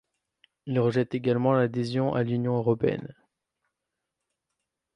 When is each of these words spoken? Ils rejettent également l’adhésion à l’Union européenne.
Ils 0.65 0.79
rejettent 0.79 1.13
également 1.13 1.53
l’adhésion 1.53 2.15
à 2.15 2.23
l’Union 2.23 2.57
européenne. 2.57 3.13